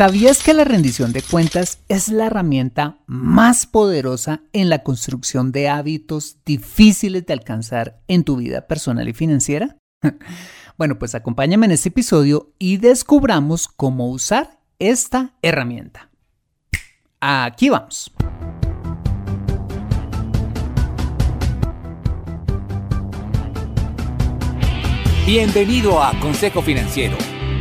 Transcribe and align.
¿Sabías 0.00 0.42
que 0.42 0.54
la 0.54 0.64
rendición 0.64 1.12
de 1.12 1.20
cuentas 1.20 1.80
es 1.90 2.08
la 2.08 2.24
herramienta 2.24 2.96
más 3.06 3.66
poderosa 3.66 4.40
en 4.54 4.70
la 4.70 4.82
construcción 4.82 5.52
de 5.52 5.68
hábitos 5.68 6.38
difíciles 6.46 7.26
de 7.26 7.34
alcanzar 7.34 8.00
en 8.08 8.24
tu 8.24 8.36
vida 8.36 8.66
personal 8.66 9.06
y 9.10 9.12
financiera? 9.12 9.76
Bueno, 10.78 10.98
pues 10.98 11.14
acompáñame 11.14 11.66
en 11.66 11.72
este 11.72 11.90
episodio 11.90 12.54
y 12.58 12.78
descubramos 12.78 13.68
cómo 13.68 14.08
usar 14.08 14.60
esta 14.78 15.34
herramienta. 15.42 16.08
Aquí 17.20 17.68
vamos. 17.68 18.10
Bienvenido 25.26 26.02
a 26.02 26.18
Consejo 26.20 26.62
Financiero, 26.62 27.18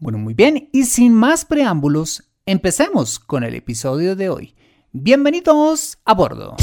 Bueno, 0.00 0.18
muy 0.18 0.32
bien, 0.32 0.68
y 0.72 0.84
sin 0.84 1.12
más 1.12 1.44
preámbulos, 1.44 2.30
empecemos 2.46 3.18
con 3.18 3.42
el 3.42 3.56
episodio 3.56 4.14
de 4.14 4.28
hoy. 4.28 4.54
Bienvenidos 4.92 5.98
a 6.04 6.14
bordo. 6.14 6.54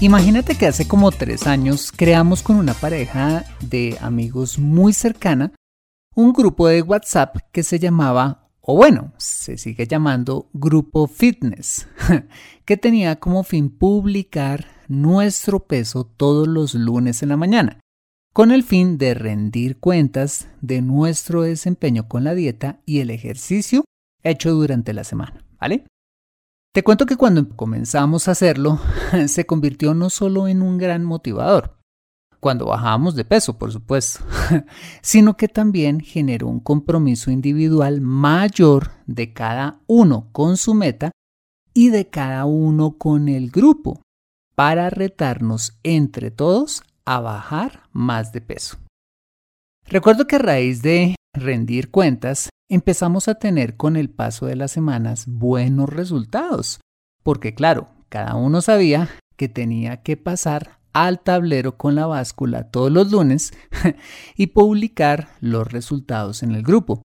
Imagínate 0.00 0.54
que 0.54 0.68
hace 0.68 0.86
como 0.86 1.10
tres 1.10 1.48
años 1.48 1.90
creamos 1.90 2.44
con 2.44 2.56
una 2.56 2.74
pareja 2.74 3.44
de 3.60 3.98
amigos 4.00 4.60
muy 4.60 4.92
cercana 4.92 5.52
un 6.14 6.32
grupo 6.32 6.68
de 6.68 6.80
WhatsApp 6.80 7.38
que 7.50 7.64
se 7.64 7.80
llamaba, 7.80 8.48
o 8.60 8.76
bueno, 8.76 9.14
se 9.16 9.58
sigue 9.58 9.88
llamando 9.88 10.48
Grupo 10.52 11.08
Fitness, 11.08 11.88
que 12.64 12.76
tenía 12.76 13.16
como 13.16 13.42
fin 13.42 13.68
publicar 13.68 14.66
nuestro 14.86 15.66
peso 15.66 16.04
todos 16.04 16.46
los 16.46 16.74
lunes 16.74 17.24
en 17.24 17.30
la 17.30 17.36
mañana, 17.36 17.80
con 18.36 18.50
el 18.50 18.64
fin 18.64 18.98
de 18.98 19.14
rendir 19.14 19.78
cuentas 19.78 20.48
de 20.60 20.82
nuestro 20.82 21.40
desempeño 21.40 22.06
con 22.06 22.22
la 22.22 22.34
dieta 22.34 22.82
y 22.84 23.00
el 23.00 23.08
ejercicio 23.08 23.86
hecho 24.22 24.52
durante 24.52 24.92
la 24.92 25.04
semana, 25.04 25.42
¿vale? 25.58 25.86
Te 26.74 26.84
cuento 26.84 27.06
que 27.06 27.16
cuando 27.16 27.48
comenzamos 27.56 28.28
a 28.28 28.32
hacerlo, 28.32 28.78
se 29.28 29.46
convirtió 29.46 29.94
no 29.94 30.10
solo 30.10 30.48
en 30.48 30.60
un 30.60 30.76
gran 30.76 31.02
motivador, 31.02 31.78
cuando 32.38 32.66
bajábamos 32.66 33.14
de 33.14 33.24
peso, 33.24 33.56
por 33.56 33.72
supuesto, 33.72 34.22
sino 35.00 35.38
que 35.38 35.48
también 35.48 36.00
generó 36.00 36.48
un 36.48 36.60
compromiso 36.60 37.30
individual 37.30 38.02
mayor 38.02 38.90
de 39.06 39.32
cada 39.32 39.80
uno 39.86 40.28
con 40.32 40.58
su 40.58 40.74
meta 40.74 41.10
y 41.72 41.88
de 41.88 42.10
cada 42.10 42.44
uno 42.44 42.98
con 42.98 43.30
el 43.30 43.50
grupo, 43.50 44.02
para 44.54 44.90
retarnos 44.90 45.78
entre 45.82 46.30
todos 46.30 46.82
a 47.06 47.20
bajar 47.20 47.88
más 47.92 48.32
de 48.32 48.40
peso. 48.42 48.78
Recuerdo 49.86 50.26
que 50.26 50.36
a 50.36 50.40
raíz 50.40 50.82
de 50.82 51.14
rendir 51.32 51.90
cuentas, 51.90 52.50
empezamos 52.68 53.28
a 53.28 53.36
tener 53.36 53.76
con 53.76 53.96
el 53.96 54.10
paso 54.10 54.46
de 54.46 54.56
las 54.56 54.72
semanas 54.72 55.24
buenos 55.26 55.88
resultados, 55.88 56.80
porque 57.22 57.54
claro, 57.54 57.88
cada 58.08 58.34
uno 58.34 58.60
sabía 58.60 59.08
que 59.36 59.48
tenía 59.48 60.02
que 60.02 60.16
pasar 60.16 60.80
al 60.92 61.20
tablero 61.20 61.76
con 61.76 61.94
la 61.94 62.06
báscula 62.06 62.70
todos 62.70 62.90
los 62.90 63.12
lunes 63.12 63.52
y 64.36 64.48
publicar 64.48 65.28
los 65.40 65.70
resultados 65.70 66.42
en 66.42 66.52
el 66.52 66.62
grupo. 66.62 67.02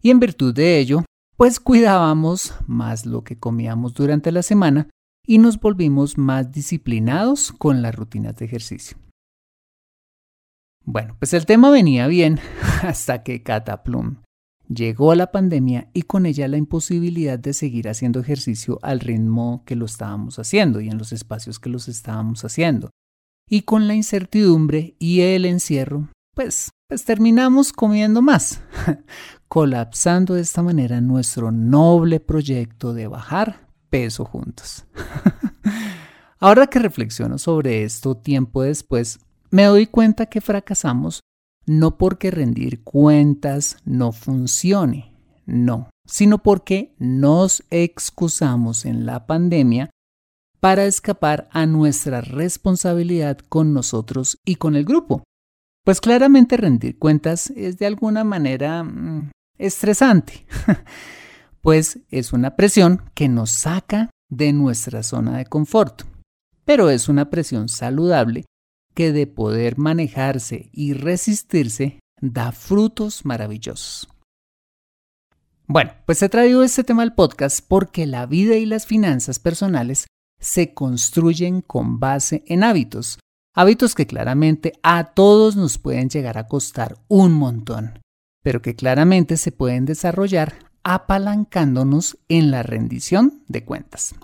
Y 0.00 0.10
en 0.10 0.20
virtud 0.20 0.54
de 0.54 0.78
ello, 0.78 1.04
pues 1.36 1.58
cuidábamos 1.58 2.54
más 2.66 3.06
lo 3.06 3.24
que 3.24 3.38
comíamos 3.38 3.92
durante 3.94 4.30
la 4.30 4.42
semana 4.42 4.88
y 5.26 5.38
nos 5.38 5.58
volvimos 5.58 6.16
más 6.16 6.52
disciplinados 6.52 7.52
con 7.52 7.82
las 7.82 7.94
rutinas 7.94 8.36
de 8.36 8.44
ejercicio. 8.44 8.96
Bueno, 10.84 11.16
pues 11.18 11.32
el 11.32 11.46
tema 11.46 11.70
venía 11.70 12.06
bien 12.06 12.38
hasta 12.82 13.22
que 13.22 13.42
Cataplum 13.42 14.16
llegó 14.68 15.14
la 15.14 15.30
pandemia 15.30 15.90
y 15.92 16.02
con 16.02 16.26
ella 16.26 16.48
la 16.48 16.56
imposibilidad 16.56 17.38
de 17.38 17.52
seguir 17.52 17.88
haciendo 17.88 18.20
ejercicio 18.20 18.78
al 18.82 19.00
ritmo 19.00 19.62
que 19.66 19.76
lo 19.76 19.86
estábamos 19.86 20.38
haciendo 20.38 20.80
y 20.80 20.88
en 20.88 20.98
los 20.98 21.12
espacios 21.12 21.58
que 21.58 21.70
los 21.70 21.88
estábamos 21.88 22.44
haciendo. 22.44 22.90
Y 23.48 23.62
con 23.62 23.86
la 23.86 23.94
incertidumbre 23.94 24.96
y 24.98 25.20
el 25.20 25.44
encierro, 25.44 26.08
pues, 26.34 26.70
pues 26.88 27.04
terminamos 27.04 27.72
comiendo 27.72 28.22
más, 28.22 28.62
colapsando 29.48 30.34
de 30.34 30.40
esta 30.40 30.62
manera 30.62 31.00
nuestro 31.00 31.52
noble 31.52 32.20
proyecto 32.20 32.94
de 32.94 33.06
bajar 33.06 33.68
peso 33.90 34.24
juntos. 34.24 34.86
Ahora 36.40 36.66
que 36.66 36.78
reflexiono 36.78 37.38
sobre 37.38 37.84
esto 37.84 38.16
tiempo 38.16 38.62
después, 38.62 39.20
me 39.54 39.66
doy 39.66 39.86
cuenta 39.86 40.26
que 40.26 40.40
fracasamos 40.40 41.20
no 41.64 41.96
porque 41.96 42.32
rendir 42.32 42.82
cuentas 42.82 43.76
no 43.84 44.10
funcione, 44.10 45.14
no, 45.46 45.90
sino 46.04 46.42
porque 46.42 46.96
nos 46.98 47.62
excusamos 47.70 48.84
en 48.84 49.06
la 49.06 49.28
pandemia 49.28 49.90
para 50.58 50.86
escapar 50.86 51.48
a 51.52 51.66
nuestra 51.66 52.20
responsabilidad 52.20 53.38
con 53.48 53.72
nosotros 53.72 54.38
y 54.44 54.56
con 54.56 54.74
el 54.74 54.84
grupo. 54.84 55.22
Pues 55.84 56.00
claramente 56.00 56.56
rendir 56.56 56.98
cuentas 56.98 57.50
es 57.50 57.78
de 57.78 57.86
alguna 57.86 58.24
manera 58.24 58.82
mm, 58.82 59.30
estresante. 59.56 60.48
pues 61.60 62.00
es 62.10 62.32
una 62.32 62.56
presión 62.56 63.08
que 63.14 63.28
nos 63.28 63.50
saca 63.50 64.10
de 64.28 64.52
nuestra 64.52 65.04
zona 65.04 65.38
de 65.38 65.46
confort. 65.46 66.02
Pero 66.64 66.90
es 66.90 67.08
una 67.08 67.30
presión 67.30 67.68
saludable 67.68 68.46
que 68.94 69.12
de 69.12 69.26
poder 69.26 69.78
manejarse 69.78 70.70
y 70.72 70.92
resistirse 70.92 72.00
da 72.20 72.52
frutos 72.52 73.24
maravillosos. 73.24 74.08
Bueno, 75.66 75.92
pues 76.06 76.22
he 76.22 76.28
traído 76.28 76.62
este 76.62 76.84
tema 76.84 77.02
al 77.02 77.14
podcast 77.14 77.60
porque 77.66 78.06
la 78.06 78.26
vida 78.26 78.56
y 78.56 78.66
las 78.66 78.86
finanzas 78.86 79.38
personales 79.38 80.06
se 80.38 80.74
construyen 80.74 81.62
con 81.62 82.00
base 82.00 82.44
en 82.46 82.64
hábitos. 82.64 83.18
Hábitos 83.54 83.94
que 83.94 84.06
claramente 84.06 84.72
a 84.82 85.14
todos 85.14 85.56
nos 85.56 85.78
pueden 85.78 86.10
llegar 86.10 86.38
a 86.38 86.48
costar 86.48 86.98
un 87.08 87.32
montón, 87.32 88.00
pero 88.42 88.60
que 88.60 88.76
claramente 88.76 89.36
se 89.36 89.52
pueden 89.52 89.86
desarrollar 89.86 90.54
apalancándonos 90.82 92.18
en 92.28 92.50
la 92.50 92.62
rendición 92.62 93.42
de 93.48 93.64
cuentas. 93.64 94.14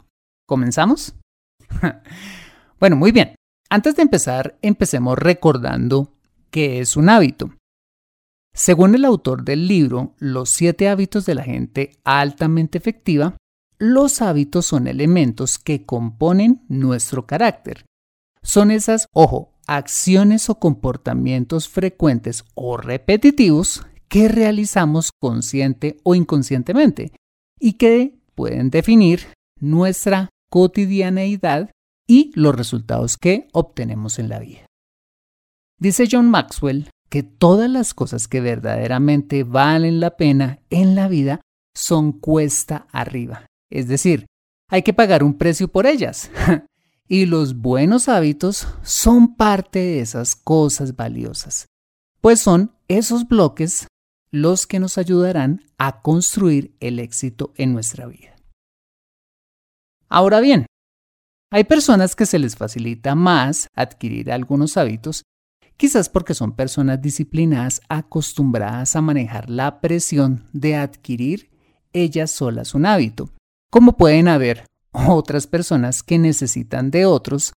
¿Comenzamos? 0.47 1.15
bueno, 2.81 2.97
muy 2.97 3.13
bien. 3.13 3.35
Antes 3.73 3.95
de 3.95 4.03
empezar, 4.03 4.59
empecemos 4.63 5.17
recordando 5.17 6.13
qué 6.51 6.81
es 6.81 6.97
un 6.97 7.09
hábito. 7.09 7.55
Según 8.53 8.97
el 8.97 9.05
autor 9.05 9.45
del 9.45 9.69
libro 9.69 10.17
Los 10.19 10.51
siete 10.51 10.89
hábitos 10.89 11.25
de 11.25 11.37
la 11.37 11.45
gente 11.45 11.93
altamente 12.03 12.79
efectiva, 12.79 13.37
los 13.79 14.23
hábitos 14.23 14.67
son 14.67 14.89
elementos 14.89 15.61
que 15.61 15.87
componen 15.87 16.65
nuestro 16.69 17.29
carácter. 17.29 17.85
Son 18.43 18.73
esas, 18.73 19.07
ojo, 19.13 19.53
acciones 19.69 20.51
o 20.51 20.57
comportamientos 20.57 21.69
frecuentes 21.69 22.45
o 22.55 22.77
repetitivos 22.77 23.87
que 24.09 24.29
realizamos 24.29 25.11
consciente 25.21 25.99
o 26.03 26.17
inconscientemente 26.17 27.13
y 27.61 27.75
que 27.75 28.19
pueden 28.35 28.71
definir 28.71 29.29
nuestra 29.61 30.29
cotidianeidad 30.51 31.71
y 32.11 32.33
los 32.35 32.57
resultados 32.57 33.17
que 33.17 33.47
obtenemos 33.53 34.19
en 34.19 34.29
la 34.29 34.41
vida. 34.41 34.67
Dice 35.79 36.09
John 36.11 36.29
Maxwell 36.29 36.91
que 37.09 37.23
todas 37.23 37.71
las 37.71 37.95
cosas 37.95 38.27
que 38.27 38.41
verdaderamente 38.41 39.45
valen 39.45 40.01
la 40.01 40.17
pena 40.17 40.59
en 40.71 40.97
la 40.97 41.07
vida 41.07 41.41
son 41.73 42.11
cuesta 42.11 42.89
arriba. 42.91 43.47
Es 43.71 43.87
decir, 43.87 44.27
hay 44.69 44.83
que 44.83 44.93
pagar 44.93 45.23
un 45.23 45.39
precio 45.39 45.69
por 45.69 45.87
ellas. 45.87 46.33
y 47.09 47.27
los 47.27 47.55
buenos 47.55 48.09
hábitos 48.09 48.67
son 48.83 49.37
parte 49.37 49.79
de 49.79 50.01
esas 50.01 50.35
cosas 50.35 50.97
valiosas, 50.97 51.67
pues 52.21 52.41
son 52.41 52.73
esos 52.89 53.29
bloques 53.29 53.87
los 54.33 54.67
que 54.67 54.81
nos 54.81 54.99
ayudarán 54.99 55.63
a 55.79 56.03
construir 56.03 56.75
el 56.81 56.99
éxito 56.99 57.53
en 57.55 57.73
nuestra 57.73 58.07
vida. 58.07 58.35
Ahora 60.09 60.41
bien, 60.41 60.67
hay 61.51 61.65
personas 61.65 62.15
que 62.15 62.27
se 62.27 62.39
les 62.39 62.57
facilita 62.57 63.15
más 63.17 63.69
adquirir 63.75 64.31
algunos 64.31 64.77
hábitos, 64.77 65.25
quizás 65.77 66.09
porque 66.09 66.35
son 66.35 66.53
personas 66.53 67.03
disciplinadas 67.03 67.81
acostumbradas 67.89 68.95
a 68.95 69.01
manejar 69.01 69.51
la 69.51 69.81
presión 69.81 70.45
de 70.53 70.77
adquirir 70.77 71.51
ellas 71.93 72.31
solas 72.31 72.75
un 72.75 72.87
hábito, 72.87 73.31
como 73.69 73.97
pueden 73.97 74.29
haber 74.29 74.65
otras 74.93 75.49
personas 75.49 76.05
que 76.05 76.19
necesitan 76.19 76.93
de 76.93 77.05
otros 77.05 77.53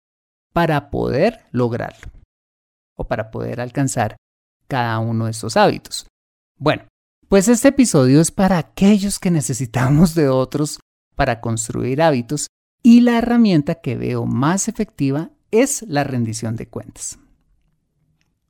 para 0.55 0.91
poder 0.91 1.41
lograrlo 1.51 2.11
o 2.97 3.05
para 3.05 3.31
poder 3.31 3.61
alcanzar 3.61 4.17
cada 4.69 4.99
uno 5.01 5.27
de 5.27 5.33
estos 5.33 5.57
hábitos. 5.57 6.07
Bueno, 6.59 6.85
pues 7.29 7.49
este 7.49 7.69
episodio 7.69 8.21
es 8.21 8.31
para 8.31 8.57
aquellos 8.57 9.19
que 9.19 9.31
necesitamos 9.31 10.15
de 10.15 10.29
otros 10.29 10.81
para 11.15 11.41
construir 11.43 12.01
hábitos 12.01 12.47
y 12.83 13.01
la 13.01 13.19
herramienta 13.19 13.77
que 13.77 13.97
veo 13.97 14.27
más 14.27 14.69
efectiva 14.69 15.31
es 15.51 15.85
la 15.87 16.05
rendición 16.05 16.57
de 16.57 16.69
cuentas. 16.69 17.19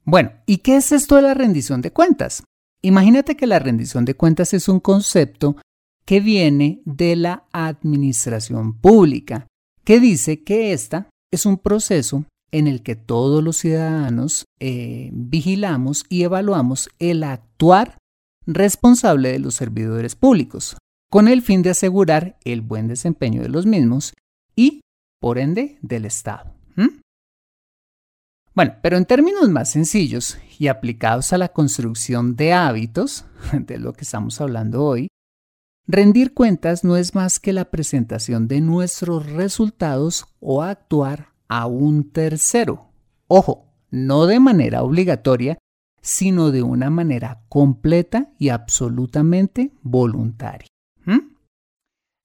Bueno, 0.04 0.32
¿y 0.46 0.58
qué 0.58 0.76
es 0.76 0.92
esto 0.92 1.16
de 1.16 1.22
la 1.22 1.34
rendición 1.34 1.82
de 1.82 1.92
cuentas? 1.92 2.42
Imagínate 2.82 3.36
que 3.36 3.46
la 3.46 3.58
rendición 3.58 4.04
de 4.04 4.14
cuentas 4.14 4.54
es 4.54 4.68
un 4.68 4.80
concepto 4.80 5.56
que 6.04 6.20
viene 6.20 6.82
de 6.84 7.14
la 7.14 7.44
administración 7.52 8.74
pública, 8.74 9.46
que 9.84 10.00
dice 10.00 10.42
que 10.42 10.72
esta 10.72 11.08
es 11.30 11.46
un 11.46 11.58
proceso 11.58 12.24
en 12.50 12.66
el 12.66 12.82
que 12.82 12.96
todos 12.96 13.42
los 13.42 13.56
ciudadanos 13.56 14.44
eh, 14.60 15.10
vigilamos 15.12 16.04
y 16.08 16.22
evaluamos 16.22 16.90
el 16.98 17.22
actuar 17.22 17.98
responsable 18.44 19.30
de 19.30 19.38
los 19.38 19.54
servidores 19.54 20.16
públicos, 20.16 20.76
con 21.10 21.28
el 21.28 21.42
fin 21.42 21.62
de 21.62 21.70
asegurar 21.70 22.36
el 22.44 22.60
buen 22.60 22.88
desempeño 22.88 23.42
de 23.42 23.48
los 23.48 23.66
mismos 23.66 24.12
y, 24.56 24.80
por 25.20 25.38
ende, 25.38 25.78
del 25.82 26.04
Estado. 26.04 26.54
Bueno, 28.54 28.74
pero 28.82 28.98
en 28.98 29.06
términos 29.06 29.48
más 29.48 29.70
sencillos 29.70 30.36
y 30.58 30.68
aplicados 30.68 31.32
a 31.32 31.38
la 31.38 31.48
construcción 31.48 32.36
de 32.36 32.52
hábitos, 32.52 33.24
de 33.52 33.78
lo 33.78 33.94
que 33.94 34.02
estamos 34.02 34.40
hablando 34.42 34.84
hoy, 34.84 35.08
rendir 35.86 36.34
cuentas 36.34 36.84
no 36.84 36.96
es 36.96 37.14
más 37.14 37.40
que 37.40 37.54
la 37.54 37.70
presentación 37.70 38.48
de 38.48 38.60
nuestros 38.60 39.30
resultados 39.32 40.26
o 40.38 40.62
actuar 40.62 41.28
a 41.48 41.66
un 41.66 42.10
tercero. 42.10 42.90
Ojo, 43.26 43.72
no 43.90 44.26
de 44.26 44.38
manera 44.38 44.82
obligatoria, 44.82 45.56
sino 46.02 46.50
de 46.50 46.62
una 46.62 46.90
manera 46.90 47.44
completa 47.48 48.32
y 48.38 48.50
absolutamente 48.50 49.72
voluntaria. 49.82 50.71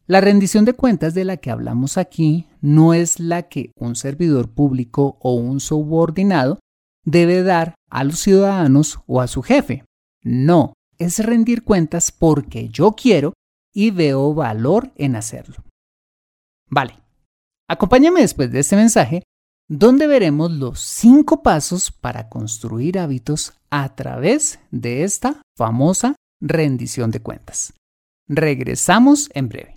La 0.09 0.21
rendición 0.21 0.63
de 0.63 0.71
cuentas 0.71 1.13
de 1.13 1.25
la 1.25 1.36
que 1.36 1.51
hablamos 1.51 1.98
aquí 1.98 2.48
no 2.62 2.94
es 2.94 3.19
la 3.19 3.50
que 3.50 3.71
un 3.77 3.98
servidor 3.98 4.50
público 4.50 5.18
o 5.19 5.33
un 5.33 5.59
subordinado 5.59 6.59
debe 7.04 7.44
dar 7.44 7.75
a 7.89 8.06
los 8.06 8.19
ciudadanos 8.19 9.00
o 9.06 9.19
a 9.19 9.27
su 9.27 9.42
jefe. 9.42 9.83
No, 10.24 10.71
es 10.98 11.19
rendir 11.19 11.65
cuentas 11.65 12.13
porque 12.13 12.69
yo 12.69 12.94
quiero 12.94 13.33
y 13.74 13.92
veo 13.92 14.33
valor 14.33 14.94
en 14.95 15.18
hacerlo. 15.18 15.57
Vale, 16.69 16.98
acompáñame 17.69 18.21
después 18.21 18.50
de 18.50 18.60
este 18.60 18.77
mensaje 18.77 19.24
donde 19.68 20.07
veremos 20.07 20.51
los 20.51 20.80
cinco 20.80 21.44
pasos 21.44 21.92
para 21.92 22.30
construir 22.30 22.98
hábitos 22.98 23.60
a 23.69 23.94
través 23.95 24.60
de 24.71 25.03
esta 25.03 25.42
famosa 25.57 26.15
rendición 26.39 27.12
de 27.12 27.21
cuentas. 27.21 27.74
Regresamos 28.30 29.30
en 29.33 29.50
breve. 29.50 29.76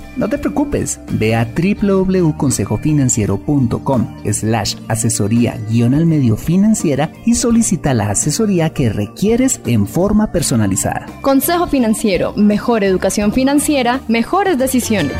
no 0.17 0.27
te 0.29 0.37
preocupes, 0.37 0.99
ve 1.11 1.35
a 1.35 1.45
www.consejofinanciero.com 1.45 4.17
slash 4.31 4.75
asesoría 4.87 5.59
guion 5.69 5.93
al 5.93 6.05
medio 6.05 6.37
financiera 6.37 7.11
y 7.25 7.35
solicita 7.35 7.93
la 7.93 8.09
asesoría 8.09 8.71
que 8.71 8.89
requieres 8.89 9.59
en 9.65 9.87
forma 9.87 10.31
personalizada. 10.31 11.07
Consejo 11.21 11.67
Financiero, 11.67 12.33
mejor 12.35 12.83
educación 12.83 13.31
financiera, 13.33 14.01
mejores 14.07 14.57
decisiones. 14.57 15.17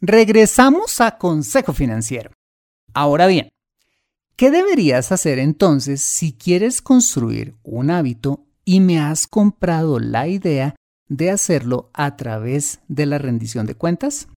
Regresamos 0.00 1.00
a 1.00 1.18
Consejo 1.18 1.72
Financiero. 1.72 2.30
Ahora 2.94 3.26
bien, 3.26 3.48
¿qué 4.36 4.52
deberías 4.52 5.10
hacer 5.10 5.40
entonces 5.40 6.00
si 6.00 6.32
quieres 6.32 6.80
construir 6.80 7.56
un 7.64 7.90
hábito 7.90 8.46
y 8.64 8.78
me 8.80 9.00
has 9.00 9.26
comprado 9.26 9.98
la 9.98 10.28
idea 10.28 10.76
de 11.08 11.30
hacerlo 11.30 11.90
a 11.94 12.16
través 12.16 12.80
de 12.88 13.06
la 13.06 13.18
rendición 13.18 13.66
de 13.66 13.74
cuentas? 13.74 14.28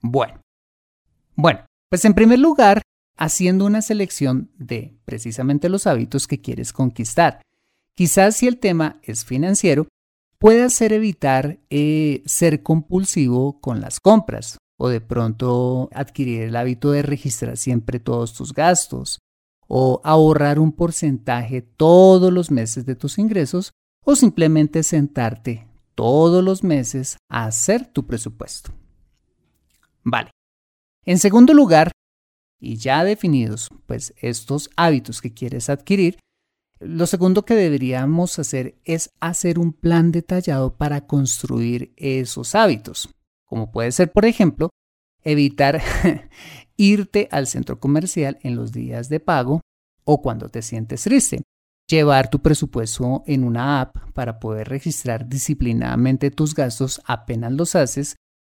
Bueno, 0.00 0.40
bueno, 1.36 1.64
pues 1.88 2.04
en 2.04 2.14
primer 2.14 2.38
lugar, 2.38 2.82
haciendo 3.16 3.66
una 3.66 3.82
selección 3.82 4.50
de 4.56 4.98
precisamente 5.04 5.68
los 5.68 5.86
hábitos 5.86 6.26
que 6.26 6.40
quieres 6.40 6.72
conquistar. 6.72 7.42
Quizás 7.94 8.36
si 8.36 8.46
el 8.46 8.58
tema 8.58 8.98
es 9.02 9.24
financiero, 9.24 9.86
puede 10.38 10.70
ser 10.70 10.92
evitar 10.92 11.58
eh, 11.68 12.22
ser 12.24 12.62
compulsivo 12.62 13.60
con 13.60 13.80
las 13.80 14.00
compras 14.00 14.56
o 14.78 14.88
de 14.88 15.02
pronto 15.02 15.90
adquirir 15.92 16.42
el 16.42 16.56
hábito 16.56 16.90
de 16.92 17.02
registrar 17.02 17.58
siempre 17.58 18.00
todos 18.00 18.32
tus 18.32 18.54
gastos 18.54 19.18
o 19.68 20.00
ahorrar 20.02 20.58
un 20.58 20.72
porcentaje 20.72 21.60
todos 21.60 22.32
los 22.32 22.50
meses 22.50 22.86
de 22.86 22.96
tus 22.96 23.18
ingresos 23.18 23.72
o 24.04 24.16
simplemente 24.16 24.82
sentarte 24.82 25.69
todos 26.00 26.42
los 26.42 26.64
meses 26.64 27.18
a 27.28 27.44
hacer 27.44 27.84
tu 27.84 28.06
presupuesto. 28.06 28.72
Vale. 30.02 30.30
En 31.04 31.18
segundo 31.18 31.52
lugar, 31.52 31.92
y 32.58 32.76
ya 32.76 33.04
definidos 33.04 33.68
pues 33.84 34.14
estos 34.16 34.70
hábitos 34.76 35.20
que 35.20 35.34
quieres 35.34 35.68
adquirir, 35.68 36.18
lo 36.78 37.06
segundo 37.06 37.44
que 37.44 37.54
deberíamos 37.54 38.38
hacer 38.38 38.80
es 38.86 39.10
hacer 39.20 39.58
un 39.58 39.74
plan 39.74 40.10
detallado 40.10 40.74
para 40.78 41.06
construir 41.06 41.92
esos 41.98 42.54
hábitos, 42.54 43.10
como 43.44 43.70
puede 43.70 43.92
ser, 43.92 44.10
por 44.10 44.24
ejemplo, 44.24 44.70
evitar 45.22 45.82
irte 46.78 47.28
al 47.30 47.46
centro 47.46 47.78
comercial 47.78 48.38
en 48.42 48.56
los 48.56 48.72
días 48.72 49.10
de 49.10 49.20
pago 49.20 49.60
o 50.04 50.22
cuando 50.22 50.48
te 50.48 50.62
sientes 50.62 51.02
triste. 51.02 51.42
Llevar 51.90 52.30
tu 52.30 52.38
presupuesto 52.40 53.24
en 53.26 53.42
una 53.42 53.80
app 53.80 53.96
para 54.12 54.38
poder 54.38 54.68
registrar 54.68 55.28
disciplinadamente 55.28 56.30
tus 56.30 56.54
gastos 56.54 57.00
apenas 57.04 57.50
los 57.50 57.74
haces. 57.74 58.14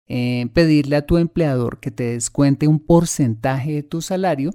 Eh, 0.10 0.50
pedirle 0.54 0.98
a 0.98 1.06
tu 1.06 1.18
empleador 1.18 1.80
que 1.80 1.92
te 1.92 2.04
descuente 2.04 2.68
un 2.68 2.80
porcentaje 2.80 3.72
de 3.72 3.84
tu 3.84 4.02
salario. 4.02 4.52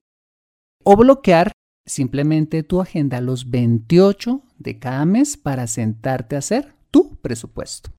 O 0.84 0.94
bloquear 0.94 1.52
simplemente 1.86 2.62
tu 2.64 2.82
agenda 2.82 3.22
los 3.22 3.48
28 3.48 4.42
de 4.58 4.78
cada 4.78 5.06
mes 5.06 5.38
para 5.38 5.66
sentarte 5.68 6.36
a 6.36 6.40
hacer 6.40 6.74
tu 6.90 7.16
presupuesto. 7.16 7.90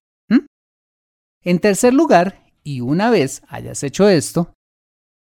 En 1.44 1.60
tercer 1.60 1.94
lugar, 1.94 2.52
y 2.62 2.80
una 2.80 3.10
vez 3.10 3.42
hayas 3.48 3.82
hecho 3.82 4.08
esto, 4.08 4.52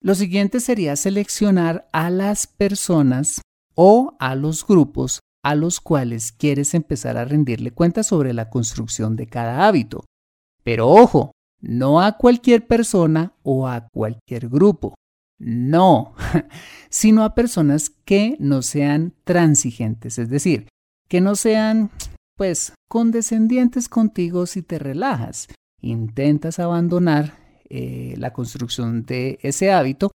lo 0.02 0.16
siguiente 0.16 0.60
sería 0.60 0.96
seleccionar 0.96 1.88
a 1.94 2.10
las 2.10 2.48
personas 2.48 3.42
o 3.76 4.16
a 4.20 4.36
los 4.36 4.66
grupos 4.66 5.20
a 5.46 5.54
los 5.54 5.80
cuales 5.80 6.32
quieres 6.32 6.74
empezar 6.74 7.18
a 7.18 7.26
rendirle 7.26 7.70
cuentas 7.70 8.08
sobre 8.08 8.34
la 8.34 8.50
construcción 8.50 9.16
de 9.16 9.28
cada 9.28 9.68
hábito. 9.68 10.04
Pero 10.64 10.90
ojo, 10.90 11.34
no 11.62 12.02
a 12.02 12.14
cualquier 12.18 12.66
persona 12.66 13.36
o 13.44 13.68
a 13.68 13.88
cualquier 13.94 14.50
grupo. 14.50 14.96
No, 15.38 16.16
sino 16.90 17.24
a 17.24 17.36
personas 17.36 17.92
que 17.92 18.38
no 18.40 18.64
sean 18.64 19.14
transigentes, 19.24 20.18
es 20.18 20.32
decir, 20.32 20.68
que 21.08 21.22
no 21.22 21.36
sean, 21.36 21.92
pues, 22.36 22.74
condescendientes 22.90 23.88
contigo 23.88 24.48
si 24.48 24.64
te 24.64 24.80
relajas, 24.80 25.48
intentas 25.80 26.58
abandonar 26.58 27.38
eh, 27.70 28.16
la 28.18 28.34
construcción 28.34 29.06
de 29.06 29.38
ese 29.44 29.72
hábito 29.72 30.10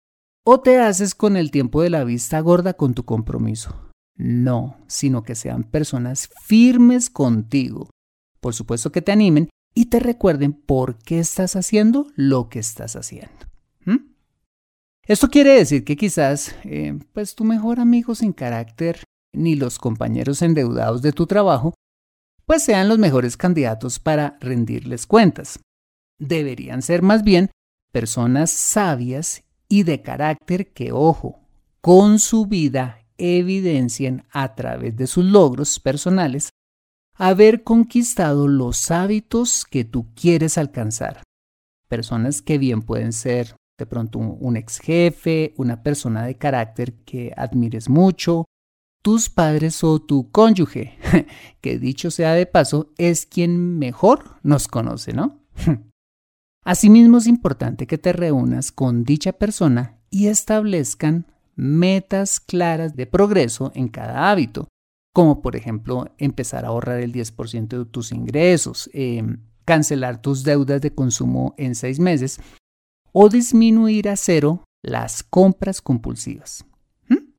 o 0.46 0.60
te 0.60 0.80
haces 0.80 1.14
con 1.14 1.36
el 1.36 1.50
tiempo 1.50 1.82
de 1.82 1.90
la 1.90 2.04
vista 2.04 2.40
gorda 2.40 2.72
con 2.72 2.94
tu 2.94 3.04
compromiso. 3.04 3.87
No, 4.18 4.76
sino 4.88 5.22
que 5.22 5.36
sean 5.36 5.62
personas 5.62 6.28
firmes 6.44 7.08
contigo. 7.08 7.88
Por 8.40 8.52
supuesto 8.52 8.90
que 8.90 9.00
te 9.00 9.12
animen 9.12 9.48
y 9.74 9.86
te 9.86 10.00
recuerden 10.00 10.52
por 10.52 10.98
qué 10.98 11.20
estás 11.20 11.54
haciendo 11.54 12.08
lo 12.16 12.48
que 12.48 12.58
estás 12.58 12.96
haciendo. 12.96 13.48
Esto 15.08 15.28
quiere 15.28 15.54
decir 15.54 15.84
que 15.84 15.96
quizás, 15.96 16.54
eh, 16.64 16.98
pues 17.14 17.34
tu 17.34 17.42
mejor 17.42 17.80
amigo 17.80 18.14
sin 18.14 18.34
carácter 18.34 19.04
ni 19.32 19.56
los 19.56 19.78
compañeros 19.78 20.42
endeudados 20.42 21.00
de 21.00 21.12
tu 21.12 21.26
trabajo, 21.26 21.72
pues 22.44 22.62
sean 22.62 22.88
los 22.88 22.98
mejores 22.98 23.38
candidatos 23.38 24.00
para 24.00 24.36
rendirles 24.40 25.06
cuentas. 25.06 25.60
Deberían 26.18 26.82
ser 26.82 27.00
más 27.00 27.22
bien 27.22 27.50
personas 27.90 28.50
sabias 28.50 29.44
y 29.66 29.84
de 29.84 30.02
carácter 30.02 30.74
que, 30.74 30.92
ojo, 30.92 31.40
con 31.80 32.18
su 32.18 32.44
vida 32.44 33.07
evidencien 33.18 34.24
a 34.30 34.54
través 34.54 34.96
de 34.96 35.06
sus 35.06 35.24
logros 35.24 35.78
personales 35.80 36.50
haber 37.14 37.64
conquistado 37.64 38.46
los 38.48 38.90
hábitos 38.90 39.66
que 39.68 39.84
tú 39.84 40.06
quieres 40.14 40.56
alcanzar. 40.56 41.22
Personas 41.88 42.42
que 42.42 42.58
bien 42.58 42.82
pueden 42.82 43.12
ser 43.12 43.56
de 43.76 43.86
pronto 43.86 44.18
un 44.18 44.56
ex 44.56 44.78
jefe, 44.78 45.54
una 45.56 45.82
persona 45.82 46.24
de 46.24 46.36
carácter 46.36 46.94
que 47.04 47.32
admires 47.36 47.88
mucho, 47.88 48.44
tus 49.02 49.30
padres 49.30 49.82
o 49.84 50.00
tu 50.00 50.30
cónyuge, 50.30 50.98
que 51.60 51.78
dicho 51.78 52.10
sea 52.10 52.34
de 52.34 52.46
paso, 52.46 52.92
es 52.98 53.26
quien 53.26 53.78
mejor 53.78 54.36
nos 54.42 54.68
conoce, 54.68 55.12
¿no? 55.12 55.40
Asimismo 56.64 57.18
es 57.18 57.26
importante 57.26 57.86
que 57.86 57.98
te 57.98 58.12
reúnas 58.12 58.72
con 58.72 59.04
dicha 59.04 59.32
persona 59.32 60.00
y 60.10 60.26
establezcan 60.26 61.26
metas 61.58 62.38
claras 62.38 62.94
de 62.94 63.06
progreso 63.06 63.72
en 63.74 63.88
cada 63.88 64.30
hábito, 64.30 64.68
como 65.12 65.42
por 65.42 65.56
ejemplo 65.56 66.06
empezar 66.16 66.64
a 66.64 66.68
ahorrar 66.68 67.00
el 67.00 67.12
10% 67.12 67.78
de 67.78 67.84
tus 67.84 68.12
ingresos, 68.12 68.88
em, 68.92 69.40
cancelar 69.64 70.22
tus 70.22 70.44
deudas 70.44 70.80
de 70.80 70.94
consumo 70.94 71.54
en 71.58 71.74
seis 71.74 71.98
meses 71.98 72.40
o 73.12 73.28
disminuir 73.28 74.08
a 74.08 74.16
cero 74.16 74.64
las 74.82 75.24
compras 75.24 75.82
compulsivas. 75.82 76.64
¿Mm? 77.08 77.32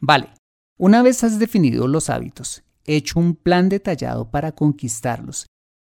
Vale, 0.00 0.34
una 0.76 1.02
vez 1.02 1.22
has 1.22 1.38
definido 1.38 1.86
los 1.86 2.10
hábitos, 2.10 2.64
hecho 2.84 3.20
un 3.20 3.36
plan 3.36 3.68
detallado 3.68 4.28
para 4.28 4.52
conquistarlos 4.52 5.46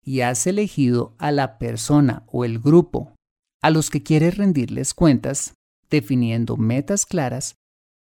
y 0.04 0.22
has 0.22 0.44
elegido 0.48 1.14
a 1.18 1.30
la 1.30 1.58
persona 1.58 2.24
o 2.26 2.44
el 2.44 2.58
grupo 2.58 3.14
a 3.62 3.70
los 3.70 3.90
que 3.90 4.02
quieres 4.02 4.36
rendirles 4.36 4.92
cuentas, 4.92 5.54
definiendo 5.90 6.56
metas 6.56 7.06
claras, 7.06 7.56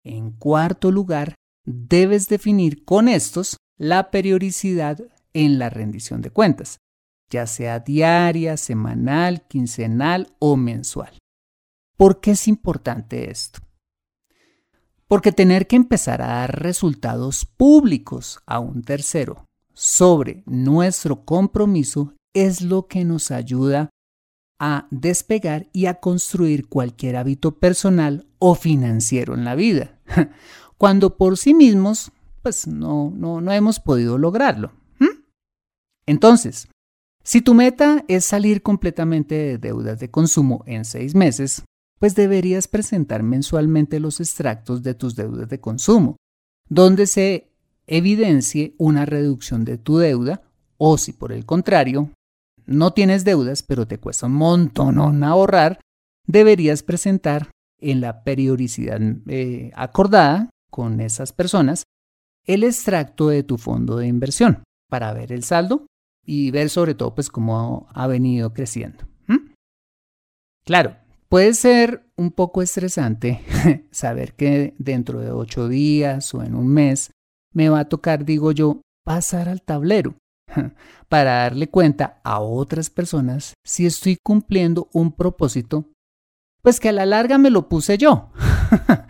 en 0.03 0.31
cuarto 0.31 0.91
lugar, 0.91 1.35
debes 1.65 2.27
definir 2.27 2.85
con 2.85 3.07
estos 3.07 3.57
la 3.77 4.11
periodicidad 4.11 4.99
en 5.33 5.59
la 5.59 5.69
rendición 5.69 6.21
de 6.21 6.31
cuentas 6.31 6.79
ya 7.29 7.45
sea 7.45 7.79
diaria, 7.79 8.57
semanal, 8.57 9.45
quincenal 9.47 10.35
o 10.39 10.57
mensual. 10.57 11.17
¿Por 11.95 12.19
qué 12.19 12.31
es 12.31 12.47
importante 12.47 13.29
esto? 13.29 13.59
Porque 15.07 15.31
tener 15.31 15.67
que 15.67 15.75
empezar 15.75 16.21
a 16.21 16.27
dar 16.27 16.61
resultados 16.61 17.45
públicos 17.45 18.39
a 18.45 18.59
un 18.59 18.83
tercero 18.83 19.45
sobre 19.73 20.43
nuestro 20.45 21.25
compromiso 21.25 22.13
es 22.33 22.61
lo 22.61 22.87
que 22.87 23.05
nos 23.05 23.31
ayuda 23.31 23.89
a 24.59 24.87
despegar 24.91 25.67
y 25.73 25.85
a 25.85 25.95
construir 25.95 26.67
cualquier 26.67 27.15
hábito 27.15 27.57
personal 27.57 28.27
o 28.37 28.55
financiero 28.55 29.33
en 29.33 29.45
la 29.45 29.55
vida, 29.55 29.97
cuando 30.77 31.17
por 31.17 31.37
sí 31.37 31.53
mismos 31.53 32.11
pues 32.41 32.67
no, 32.67 33.11
no, 33.15 33.41
no 33.41 33.51
hemos 33.51 33.79
podido 33.79 34.17
lograrlo. 34.17 34.71
Entonces, 36.05 36.67
si 37.23 37.41
tu 37.41 37.53
meta 37.53 38.03
es 38.07 38.25
salir 38.25 38.63
completamente 38.63 39.35
de 39.35 39.57
deudas 39.59 39.99
de 39.99 40.09
consumo 40.09 40.63
en 40.65 40.83
seis 40.83 41.13
meses, 41.13 41.63
pues 41.99 42.15
deberías 42.15 42.67
presentar 42.67 43.21
mensualmente 43.21 43.99
los 43.99 44.19
extractos 44.19 44.81
de 44.81 44.95
tus 44.95 45.15
deudas 45.15 45.49
de 45.49 45.59
consumo, 45.59 46.15
donde 46.67 47.05
se 47.05 47.51
evidencie 47.85 48.73
una 48.79 49.05
reducción 49.05 49.65
de 49.65 49.77
tu 49.77 49.99
deuda 49.99 50.41
o 50.77 50.97
si 50.97 51.13
por 51.13 51.31
el 51.31 51.45
contrario 51.45 52.09
no 52.69 52.93
tienes 52.93 53.25
deudas 53.25 53.63
pero 53.63 53.87
te 53.87 53.99
cuesta 53.99 54.27
un 54.27 54.33
montón 54.33 55.23
ahorrar, 55.23 55.81
deberías 56.25 56.83
presentar 56.83 57.49
en 57.81 58.01
la 58.01 58.23
periodicidad 58.23 58.99
eh, 59.27 59.71
acordada 59.75 60.49
con 60.69 61.01
esas 61.01 61.33
personas 61.33 61.83
el 62.45 62.63
extracto 62.63 63.29
de 63.29 63.43
tu 63.43 63.57
fondo 63.57 63.97
de 63.97 64.07
inversión 64.07 64.63
para 64.89 65.13
ver 65.13 65.31
el 65.31 65.43
saldo 65.43 65.87
y 66.25 66.51
ver 66.51 66.69
sobre 66.69 66.95
todo 66.95 67.15
pues 67.15 67.29
cómo 67.29 67.87
ha 67.93 68.07
venido 68.07 68.53
creciendo. 68.53 69.05
Claro, 70.65 70.97
puede 71.29 71.55
ser 71.55 72.05
un 72.15 72.31
poco 72.31 72.61
estresante 72.61 73.41
saber 73.91 74.35
que 74.35 74.75
dentro 74.77 75.19
de 75.19 75.31
ocho 75.31 75.67
días 75.67 76.31
o 76.35 76.43
en 76.43 76.53
un 76.53 76.67
mes 76.67 77.11
me 77.53 77.69
va 77.69 77.79
a 77.79 77.89
tocar, 77.89 78.23
digo 78.23 78.51
yo, 78.51 78.81
pasar 79.03 79.49
al 79.49 79.63
tablero 79.63 80.15
para 81.09 81.43
darle 81.43 81.69
cuenta 81.69 82.19
a 82.23 82.39
otras 82.39 82.89
personas 82.89 83.53
si 83.63 83.85
estoy 83.85 84.17
cumpliendo 84.23 84.89
un 84.93 85.11
propósito, 85.11 85.85
pues 86.61 86.79
que 86.79 86.89
a 86.89 86.93
la 86.93 87.05
larga 87.05 87.37
me 87.37 87.49
lo 87.49 87.67
puse 87.69 87.97
yo. 87.97 88.31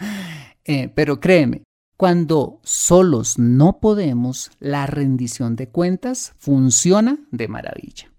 Eh, 0.65 0.87
pero 0.87 1.19
créeme, 1.19 1.63
cuando 1.97 2.59
solos 2.63 3.39
no 3.39 3.79
podemos, 3.79 4.51
la 4.59 4.85
rendición 4.85 5.55
de 5.55 5.67
cuentas 5.67 6.35
funciona 6.37 7.17
de 7.31 7.47
maravilla. 7.47 8.11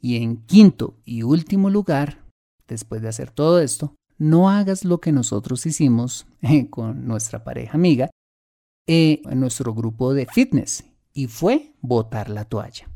Y 0.00 0.22
en 0.22 0.36
quinto 0.46 1.00
y 1.04 1.24
último 1.24 1.68
lugar, 1.68 2.24
después 2.68 3.02
de 3.02 3.08
hacer 3.08 3.30
todo 3.30 3.58
esto, 3.58 3.96
no 4.16 4.48
hagas 4.48 4.84
lo 4.84 5.00
que 5.00 5.12
nosotros 5.12 5.66
hicimos 5.66 6.26
eh, 6.42 6.70
con 6.70 7.06
nuestra 7.06 7.42
pareja 7.42 7.74
amiga 7.74 8.08
eh, 8.86 9.20
en 9.24 9.40
nuestro 9.40 9.74
grupo 9.74 10.14
de 10.14 10.26
fitness, 10.26 10.84
y 11.14 11.28
fue 11.28 11.74
botar 11.80 12.28
la 12.28 12.44
toalla. 12.44 12.90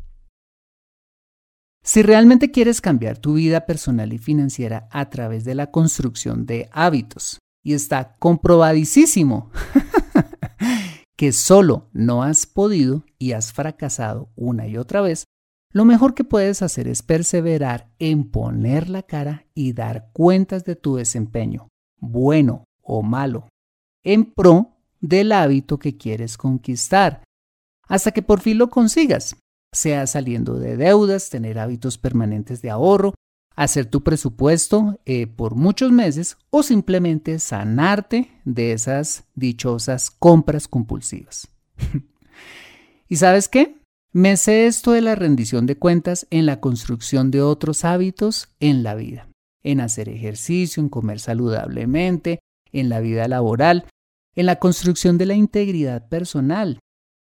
Si 1.83 2.03
realmente 2.03 2.51
quieres 2.51 2.81
cambiar 2.81 3.19
tu 3.19 3.35
vida 3.35 3.65
personal 3.65 4.13
y 4.13 4.19
financiera 4.19 4.89
a 4.91 5.09
través 5.09 5.45
de 5.45 5.55
la 5.55 5.71
construcción 5.71 6.45
de 6.45 6.69
hábitos 6.73 7.39
y 7.65 7.73
está 7.73 8.17
comprobadísimo 8.19 9.51
que 11.17 11.33
solo 11.33 11.89
no 11.93 12.23
has 12.23 12.47
podido 12.47 13.05
y 13.19 13.33
has 13.33 13.53
fracasado 13.53 14.31
una 14.37 14.67
y 14.67 14.77
otra 14.77 15.01
vez, 15.01 15.25
lo 15.73 15.85
mejor 15.85 16.15
que 16.15 16.25
puedes 16.25 16.63
hacer 16.63 16.89
es 16.89 17.03
perseverar 17.03 17.91
en 17.99 18.31
poner 18.31 18.89
la 18.89 19.03
cara 19.03 19.47
y 19.55 19.73
dar 19.73 20.11
cuentas 20.13 20.65
de 20.65 20.77
tu 20.77 20.97
desempeño, 20.97 21.69
bueno 22.01 22.65
o 22.83 23.03
malo, 23.03 23.49
en 24.05 24.33
pro 24.33 24.77
del 25.01 25.33
hábito 25.33 25.79
que 25.79 25.97
quieres 25.97 26.37
conquistar, 26.37 27.23
hasta 27.89 28.13
que 28.13 28.23
por 28.23 28.41
fin 28.41 28.59
lo 28.59 28.71
consigas, 28.71 29.37
sea 29.73 30.07
saliendo 30.07 30.59
de 30.59 30.77
deudas, 30.77 31.31
tener 31.31 31.59
hábitos 31.59 31.99
permanentes 31.99 32.63
de 32.63 32.71
ahorro, 32.71 33.15
hacer 33.57 33.87
tu 33.87 34.05
presupuesto 34.05 35.01
eh, 35.05 35.27
por 35.27 35.57
muchos 35.57 35.91
meses 35.91 36.37
o 36.51 36.63
simplemente 36.63 37.41
sanarte 37.41 38.31
de 38.45 38.73
esas 38.73 39.25
dichosas 39.35 40.11
compras 40.11 40.69
compulsivas. 40.69 41.49
¿Y 43.09 43.17
sabes 43.17 43.49
qué? 43.49 43.79
Me 44.13 44.37
sé 44.37 44.67
esto 44.67 44.93
de 44.93 45.01
la 45.01 45.17
rendición 45.17 45.67
de 45.67 45.77
cuentas 45.77 46.27
en 46.31 46.47
la 46.47 46.61
construcción 46.61 47.31
de 47.31 47.43
otros 47.43 47.85
hábitos 47.85 48.49
en 48.61 48.83
la 48.83 48.95
vida, 48.95 49.29
en 49.63 49.81
hacer 49.81 50.09
ejercicio, 50.09 50.83
en 50.83 50.89
comer 50.89 51.21
saludablemente, 51.21 52.39
en 52.73 52.89
la 52.89 53.01
vida 53.01 53.29
laboral, 53.29 53.87
en 54.35 54.47
la 54.47 54.57
construcción 54.57 55.19
de 55.19 55.27
la 55.27 55.35
integridad 55.35 56.09
personal, 56.09 56.79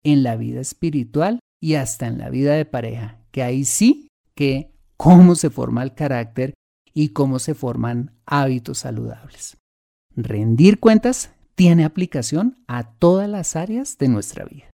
en 0.04 0.24
la 0.24 0.36
vida 0.36 0.62
espiritual 0.62 1.40
y 1.62 1.76
hasta 1.76 2.08
en 2.08 2.18
la 2.18 2.30
vida 2.30 2.54
de 2.54 2.66
pareja, 2.66 3.20
que 3.32 3.44
ahí 3.44 3.66
sí 3.66 4.08
que 4.36 4.72
cómo 4.98 5.36
se 5.36 5.50
forma 5.50 5.84
el 5.84 5.94
carácter 5.94 6.54
y 6.94 7.10
cómo 7.10 7.40
se 7.40 7.54
forman 7.54 8.16
hábitos 8.26 8.80
saludables. 8.80 9.58
Rendir 10.16 10.80
cuentas 10.80 11.32
tiene 11.56 11.86
aplicación 11.86 12.64
a 12.68 12.92
todas 12.94 13.30
las 13.30 13.56
áreas 13.56 13.98
de 13.98 14.08
nuestra 14.10 14.46
vida. 14.46 14.72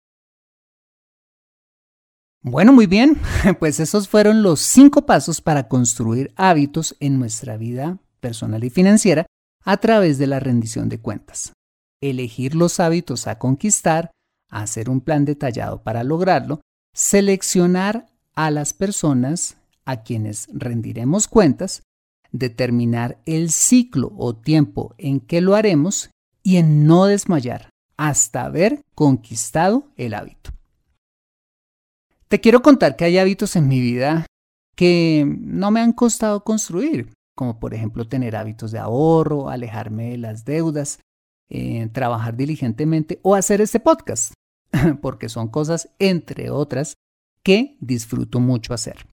Bueno, 2.41 2.73
muy 2.73 2.85
bien, 2.85 3.17
pues 3.59 3.79
esos 3.79 4.07
fueron 4.07 4.43
los 4.43 4.59
cinco 4.59 5.05
pasos 5.05 5.41
para 5.41 5.67
construir 5.67 6.31
hábitos 6.35 6.95
en 6.99 7.17
nuestra 7.17 7.57
vida 7.57 7.97
personal 8.19 8.63
y 8.63 8.69
financiera 8.69 9.25
a 9.63 9.77
través 9.77 10.19
de 10.19 10.27
la 10.27 10.39
rendición 10.39 10.87
de 10.87 10.99
cuentas. 10.99 11.53
Elegir 12.01 12.53
los 12.53 12.79
hábitos 12.79 13.25
a 13.25 13.39
conquistar, 13.39 14.11
hacer 14.49 14.89
un 14.89 15.01
plan 15.01 15.25
detallado 15.25 15.81
para 15.83 16.03
lograrlo, 16.03 16.61
seleccionar 16.93 18.07
a 18.33 18.51
las 18.51 18.73
personas 18.73 19.57
a 19.85 20.03
quienes 20.03 20.47
rendiremos 20.51 21.27
cuentas, 21.27 21.83
determinar 22.31 23.17
el 23.25 23.51
ciclo 23.51 24.11
o 24.17 24.35
tiempo 24.35 24.93
en 24.97 25.19
que 25.19 25.41
lo 25.41 25.55
haremos 25.55 26.09
y 26.43 26.57
en 26.57 26.85
no 26.85 27.05
desmayar 27.05 27.69
hasta 27.97 28.43
haber 28.43 28.81
conquistado 28.93 29.87
el 29.95 30.13
hábito. 30.13 30.51
Te 32.27 32.41
quiero 32.41 32.61
contar 32.61 32.95
que 32.95 33.05
hay 33.05 33.17
hábitos 33.17 33.55
en 33.55 33.67
mi 33.67 33.79
vida 33.79 34.25
que 34.75 35.25
no 35.25 35.71
me 35.71 35.79
han 35.79 35.93
costado 35.93 36.43
construir, 36.43 37.13
como 37.35 37.59
por 37.59 37.73
ejemplo 37.73 38.07
tener 38.07 38.35
hábitos 38.35 38.71
de 38.71 38.79
ahorro, 38.79 39.49
alejarme 39.49 40.11
de 40.11 40.17
las 40.17 40.43
deudas, 40.43 40.99
eh, 41.49 41.89
trabajar 41.91 42.35
diligentemente 42.35 43.19
o 43.21 43.35
hacer 43.35 43.61
este 43.61 43.79
podcast, 43.79 44.33
porque 45.01 45.29
son 45.29 45.49
cosas, 45.49 45.89
entre 45.99 46.49
otras, 46.49 46.95
que 47.43 47.77
disfruto 47.79 48.39
mucho 48.39 48.73
hacer. 48.73 49.05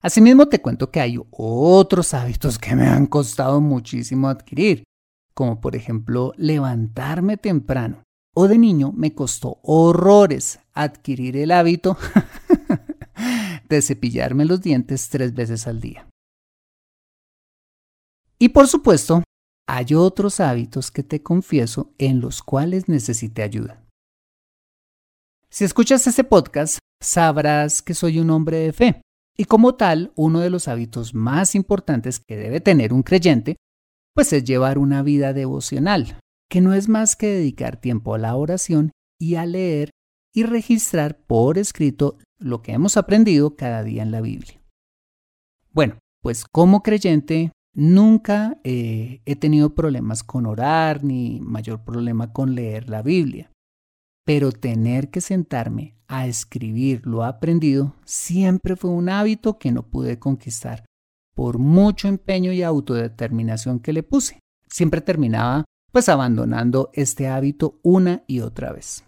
Asimismo, 0.00 0.48
te 0.48 0.60
cuento 0.60 0.90
que 0.90 1.00
hay 1.00 1.18
otros 1.30 2.12
hábitos 2.12 2.58
que 2.58 2.76
me 2.76 2.86
han 2.86 3.06
costado 3.06 3.60
muchísimo 3.60 4.28
adquirir, 4.28 4.84
como 5.32 5.60
por 5.60 5.74
ejemplo 5.76 6.32
levantarme 6.36 7.36
temprano. 7.38 8.02
O 8.36 8.46
de 8.46 8.58
niño 8.58 8.92
me 8.92 9.14
costó 9.14 9.60
horrores 9.62 10.60
adquirir 10.74 11.36
el 11.36 11.52
hábito 11.52 11.96
de 13.68 13.80
cepillarme 13.80 14.44
los 14.44 14.60
dientes 14.60 15.08
tres 15.08 15.32
veces 15.32 15.66
al 15.66 15.80
día. 15.80 16.06
Y 18.38 18.50
por 18.50 18.66
supuesto, 18.68 19.22
hay 19.66 19.94
otros 19.94 20.40
hábitos 20.40 20.90
que 20.90 21.02
te 21.02 21.22
confieso 21.22 21.92
en 21.98 22.20
los 22.20 22.42
cuales 22.42 22.88
necesité 22.88 23.42
ayuda. 23.42 23.82
Si 25.48 25.64
escuchas 25.64 26.06
este 26.06 26.24
podcast, 26.24 26.78
sabrás 27.00 27.80
que 27.80 27.94
soy 27.94 28.18
un 28.18 28.30
hombre 28.30 28.58
de 28.58 28.72
fe 28.72 29.02
y 29.36 29.46
como 29.46 29.74
tal, 29.74 30.12
uno 30.16 30.40
de 30.40 30.50
los 30.50 30.68
hábitos 30.68 31.14
más 31.14 31.54
importantes 31.54 32.20
que 32.20 32.36
debe 32.36 32.60
tener 32.60 32.92
un 32.92 33.02
creyente, 33.02 33.56
pues 34.14 34.32
es 34.32 34.44
llevar 34.44 34.78
una 34.78 35.02
vida 35.02 35.32
devocional, 35.32 36.18
que 36.48 36.60
no 36.60 36.72
es 36.74 36.88
más 36.88 37.16
que 37.16 37.28
dedicar 37.28 37.80
tiempo 37.80 38.14
a 38.14 38.18
la 38.18 38.36
oración 38.36 38.92
y 39.18 39.34
a 39.36 39.46
leer 39.46 39.90
y 40.32 40.44
registrar 40.44 41.18
por 41.18 41.58
escrito 41.58 42.18
lo 42.38 42.62
que 42.62 42.72
hemos 42.72 42.96
aprendido 42.96 43.56
cada 43.56 43.82
día 43.82 44.02
en 44.02 44.10
la 44.10 44.20
Biblia. 44.20 44.60
Bueno, 45.72 45.98
pues 46.20 46.44
como 46.44 46.82
creyente 46.82 47.52
nunca 47.74 48.58
eh, 48.64 49.20
he 49.26 49.36
tenido 49.36 49.74
problemas 49.74 50.22
con 50.22 50.46
orar 50.46 51.04
ni 51.04 51.40
mayor 51.40 51.84
problema 51.84 52.32
con 52.32 52.54
leer 52.54 52.88
la 52.88 53.02
Biblia, 53.02 53.50
pero 54.24 54.52
tener 54.52 55.10
que 55.10 55.20
sentarme 55.20 55.96
a 56.06 56.26
escribir 56.26 57.06
lo 57.06 57.24
aprendido 57.24 57.94
siempre 58.04 58.76
fue 58.76 58.90
un 58.90 59.08
hábito 59.08 59.58
que 59.58 59.72
no 59.72 59.82
pude 59.82 60.18
conquistar 60.18 60.84
por 61.34 61.58
mucho 61.58 62.08
empeño 62.08 62.52
y 62.52 62.62
autodeterminación 62.62 63.80
que 63.80 63.92
le 63.92 64.02
puse. 64.02 64.38
Siempre 64.68 65.00
terminaba 65.00 65.64
pues 65.92 66.08
abandonando 66.08 66.90
este 66.92 67.28
hábito 67.28 67.78
una 67.82 68.24
y 68.26 68.40
otra 68.40 68.72
vez. 68.72 69.04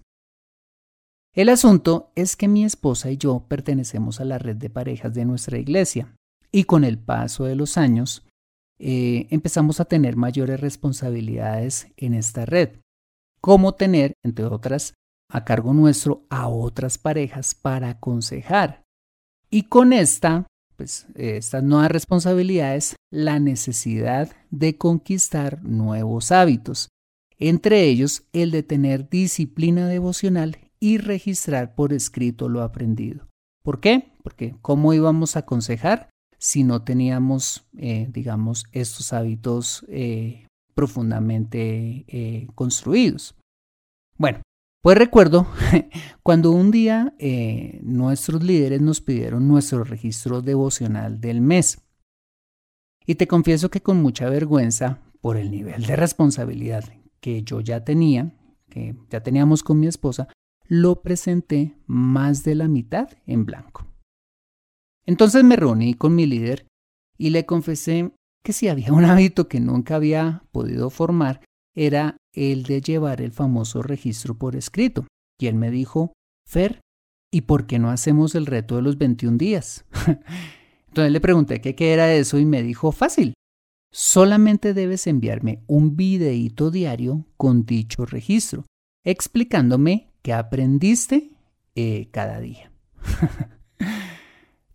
El 1.35 1.49
asunto 1.49 2.13
es 2.15 2.37
que 2.37 2.49
mi 2.49 2.65
esposa 2.65 3.11
y 3.11 3.17
yo 3.17 3.45
pertenecemos 3.49 4.21
a 4.21 4.25
la 4.25 4.39
red 4.39 4.57
de 4.57 4.71
parejas 4.71 5.13
de 5.13 5.25
nuestra 5.25 5.59
iglesia 5.59 6.15
y 6.51 6.65
con 6.65 6.85
el 6.85 6.99
paso 6.99 7.45
de 7.45 7.57
los 7.57 7.77
años 7.77 8.26
eh, 8.79 9.27
empezamos 9.31 9.81
a 9.81 9.87
tener 9.87 10.17
mayores 10.17 10.61
responsabilidades 10.61 11.89
en 11.97 12.15
esta 12.15 12.45
red, 12.45 12.81
como 13.41 13.75
tener, 13.75 14.15
entre 14.23 14.45
otras, 14.45 14.95
a 15.31 15.45
cargo 15.45 15.73
nuestro 15.73 16.25
a 16.31 16.49
otras 16.49 16.99
parejas 16.99 17.55
para 17.55 17.91
aconsejar. 17.91 18.83
Y 19.51 19.65
con 19.65 19.93
esta 19.93 20.47
pues, 20.77 21.07
estas 21.15 21.63
nuevas 21.63 21.91
responsabilidades, 21.91 22.97
la 23.11 23.39
necesidad 23.39 24.31
de 24.51 24.77
conquistar 24.77 25.63
nuevos 25.63 26.33
hábitos, 26.33 26.91
entre 27.39 27.85
ellos 27.85 28.25
el 28.33 28.51
de 28.51 28.63
tener 28.63 29.09
disciplina 29.09 29.89
devocional 29.89 30.59
y 30.79 30.99
registrar 30.99 31.75
por 31.75 31.93
escrito 31.93 32.49
lo 32.49 32.63
aprendido. 32.63 33.27
¿Por 33.63 33.81
qué? 33.81 34.13
Porque 34.23 34.55
¿cómo 34.61 34.93
íbamos 34.93 35.37
a 35.37 35.41
aconsejar 35.41 36.11
si 36.39 36.65
no 36.65 36.83
teníamos, 36.83 37.67
eh, 37.77 38.09
digamos, 38.11 38.65
estos 38.73 39.13
hábitos 39.13 39.85
eh, 39.89 40.47
profundamente 40.75 42.05
eh, 42.09 42.47
construidos? 42.55 43.35
Bueno, 44.19 44.43
pues 44.83 44.99
recuerdo 44.99 45.47
cuando 46.23 46.53
un 46.53 46.71
día 46.71 47.15
nuestros 47.83 48.43
líderes 48.43 48.81
nos 48.81 49.01
pidieron 49.01 49.49
nuestro 49.49 49.85
registro 49.85 50.43
devocional 50.43 51.21
del 51.21 51.41
mes. 51.41 51.83
Y 53.07 53.17
te 53.17 53.27
confieso 53.27 53.71
que 53.71 53.83
con 53.83 54.03
mucha 54.03 54.29
vergüenza, 54.29 55.01
por 55.21 55.37
el 55.37 55.51
nivel 55.51 55.87
de 55.87 55.97
responsabilidad 55.97 56.85
que 57.21 57.43
yo 57.43 57.61
ya 57.61 57.85
tenía, 57.85 58.33
que 58.69 58.97
ya 59.11 59.23
teníamos 59.23 59.63
con 59.63 59.81
mi 59.81 59.87
esposa, 59.87 60.29
lo 60.69 61.03
presenté 61.03 61.77
más 61.87 62.45
de 62.45 62.55
la 62.55 62.69
mitad 62.69 63.09
en 63.27 63.45
blanco. 63.45 63.87
Entonces 65.07 65.45
me 65.45 65.57
reuní 65.57 65.95
con 65.95 66.15
mi 66.15 66.27
líder 66.27 66.67
y 67.17 67.31
le 67.31 67.47
confesé 67.47 68.11
que 68.45 68.53
si 68.53 68.69
había 68.69 68.93
un 68.93 69.05
hábito 69.05 69.49
que 69.49 69.61
nunca 69.61 69.97
había 69.97 70.45
podido 70.53 70.91
formar, 70.91 71.43
era 71.75 72.17
el 72.33 72.65
de 72.65 72.81
llevar 72.81 73.21
el 73.21 73.33
famoso 73.33 73.83
registro 73.83 74.37
por 74.37 74.57
escrito. 74.57 75.07
Y 75.39 75.47
él 75.47 75.55
me 75.55 75.71
dijo, 75.71 76.13
Fer, 76.47 76.81
¿y 77.33 77.43
por 77.43 77.67
qué 77.67 77.79
no 77.79 77.91
hacemos 77.91 78.35
el 78.35 78.47
reto 78.47 78.77
de 78.77 78.83
los 78.83 78.99
21 78.99 79.37
días? 79.37 79.85
Entonces 80.89 81.13
le 81.13 81.21
pregunté 81.21 81.61
qué, 81.61 81.93
era 81.93 82.13
eso 82.15 82.39
y 82.39 82.47
me 82.47 82.63
dijo, 82.63 82.93
fácil, 82.93 83.35
solamente 83.93 84.75
debes 84.75 85.07
enviarme 85.07 85.63
un 85.67 85.97
videíto 85.97 86.71
diario 86.71 87.27
con 87.37 87.67
dicho 87.67 88.07
registro, 88.07 88.65
explicándome 89.05 90.09
qué 90.23 90.33
aprendiste 90.33 91.31
eh, 91.75 92.09
cada 92.11 92.41
día. 92.41 92.73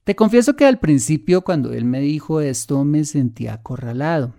Te 0.03 0.15
confieso 0.15 0.55
que 0.55 0.65
al 0.65 0.79
principio 0.79 1.43
cuando 1.43 1.73
él 1.73 1.85
me 1.85 1.99
dijo 1.99 2.41
esto 2.41 2.83
me 2.83 3.05
sentía 3.05 3.53
acorralado 3.53 4.33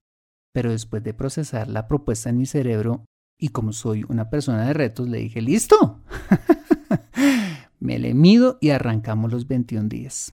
pero 0.53 0.71
después 0.71 1.03
de 1.03 1.15
procesar 1.15 1.69
la 1.69 1.89
propuesta 1.89 2.29
en 2.31 2.39
mi 2.39 2.47
cerebro 2.47 3.05
y 3.41 3.49
como 3.49 3.73
soy 3.73 4.05
una 4.09 4.31
persona 4.31 4.67
de 4.67 4.73
retos, 4.73 5.09
le 5.09 5.19
dije, 5.19 5.41
listo. 5.41 6.01
Me 7.81 7.99
le 7.99 8.15
mido 8.15 8.59
y 8.61 8.71
arrancamos 8.71 9.33
los 9.33 9.49
21 9.49 9.89
días. 9.89 10.31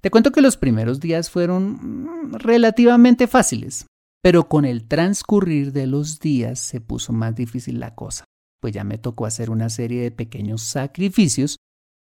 Te 0.00 0.10
cuento 0.10 0.32
que 0.32 0.40
los 0.40 0.56
primeros 0.56 0.98
días 0.98 1.30
fueron 1.30 2.30
mm, 2.30 2.34
relativamente 2.38 3.28
fáciles, 3.28 3.86
pero 4.20 4.48
con 4.48 4.64
el 4.64 4.88
transcurrir 4.88 5.72
de 5.72 5.86
los 5.86 6.18
días 6.18 6.58
se 6.58 6.80
puso 6.80 7.12
más 7.12 7.36
difícil 7.36 7.78
la 7.78 7.94
cosa, 7.94 8.24
pues 8.60 8.72
ya 8.72 8.82
me 8.82 8.98
tocó 8.98 9.24
hacer 9.24 9.50
una 9.50 9.68
serie 9.68 10.02
de 10.02 10.10
pequeños 10.10 10.62
sacrificios, 10.62 11.58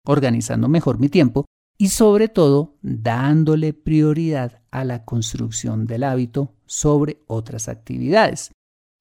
organizando 0.06 0.70
mejor 0.70 1.00
mi 1.00 1.10
tiempo 1.10 1.46
y 1.82 1.88
sobre 1.88 2.28
todo 2.28 2.76
dándole 2.82 3.74
prioridad 3.74 4.62
a 4.70 4.84
la 4.84 5.06
construcción 5.06 5.88
del 5.88 6.04
hábito 6.04 6.54
sobre 6.66 7.24
otras 7.26 7.70
actividades. 7.70 8.52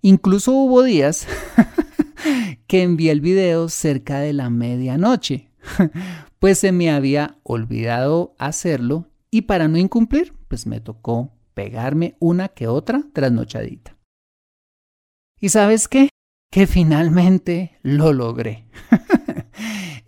Incluso 0.00 0.52
hubo 0.52 0.84
días 0.84 1.26
que 2.68 2.82
envié 2.84 3.10
el 3.10 3.20
video 3.20 3.68
cerca 3.68 4.20
de 4.20 4.32
la 4.32 4.48
medianoche, 4.48 5.50
pues 6.38 6.60
se 6.60 6.70
me 6.70 6.90
había 6.90 7.38
olvidado 7.42 8.36
hacerlo 8.38 9.10
y 9.28 9.42
para 9.42 9.66
no 9.66 9.76
incumplir, 9.76 10.32
pues 10.46 10.66
me 10.66 10.80
tocó 10.80 11.32
pegarme 11.54 12.16
una 12.20 12.46
que 12.46 12.68
otra 12.68 13.02
trasnochadita. 13.12 13.96
¿Y 15.40 15.48
sabes 15.48 15.88
qué? 15.88 16.10
Que 16.52 16.68
finalmente 16.68 17.76
lo 17.82 18.12
logré. 18.12 18.66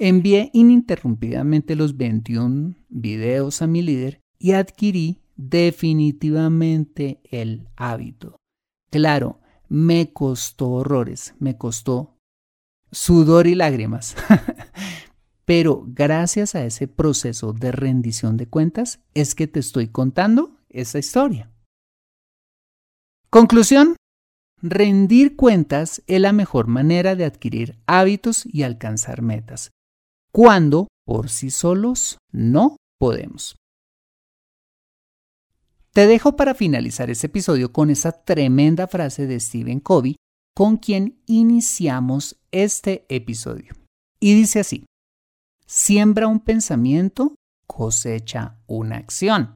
Envié 0.03 0.49
ininterrumpidamente 0.55 1.77
los 1.77 1.99
21 1.99 2.75
videos 2.89 3.61
a 3.61 3.67
mi 3.67 3.83
líder 3.83 4.23
y 4.39 4.53
adquirí 4.53 5.21
definitivamente 5.37 7.21
el 7.25 7.69
hábito. 7.77 8.37
Claro, 8.91 9.41
me 9.69 10.11
costó 10.15 10.71
horrores, 10.71 11.35
me 11.39 11.59
costó 11.59 12.17
sudor 12.91 13.47
y 13.47 13.55
lágrimas. 13.55 14.17
Pero 15.45 15.85
gracias 15.87 16.55
a 16.55 16.65
ese 16.65 16.89
proceso 16.89 17.53
de 17.53 17.71
rendición 17.71 18.39
de 18.39 18.47
cuentas 18.47 19.01
es 19.13 19.35
que 19.35 19.49
te 19.49 19.61
estoy 19.61 19.89
contando 19.89 20.57
esa 20.71 20.99
historia. 20.99 21.51
Conclusión. 23.29 23.97
Rendir 24.63 25.37
cuentas 25.37 26.03
es 26.07 26.23
la 26.23 26.33
mejor 26.33 26.69
manera 26.69 27.17
de 27.17 27.27
adquirir 27.27 27.79
hábitos 27.87 28.47
y 28.47 28.63
alcanzar 28.63 29.21
metas, 29.21 29.71
cuando 30.33 30.89
por 31.07 31.29
sí 31.29 31.51
solos 31.51 32.19
no 32.33 32.77
podemos. 32.99 33.57
Te 35.93 36.07
dejo 36.07 36.37
para 36.37 36.55
finalizar 36.55 37.11
este 37.11 37.27
episodio 37.27 37.73
con 37.73 37.91
esa 37.91 38.13
tremenda 38.13 38.87
frase 38.87 39.27
de 39.27 39.41
Stephen 39.41 39.81
Covey 39.81 40.17
con 40.55 40.77
quien 40.77 41.21
iniciamos 41.27 42.37
este 42.53 43.07
episodio. 43.09 43.75
Y 44.21 44.35
dice 44.35 44.61
así, 44.61 44.85
siembra 45.67 46.29
un 46.29 46.41
pensamiento, 46.41 47.35
cosecha 47.67 48.59
una 48.67 48.99
acción. 48.99 49.55